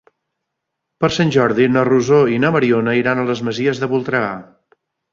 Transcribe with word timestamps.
Per 1.05 1.09
Sant 1.17 1.33
Jordi 1.35 1.69
na 1.75 1.85
Rosó 1.91 2.23
i 2.33 2.41
na 2.47 2.53
Mariona 2.57 2.99
iran 3.03 3.25
a 3.25 3.29
les 3.31 3.47
Masies 3.51 3.87
de 3.87 3.95
Voltregà. 3.97 4.37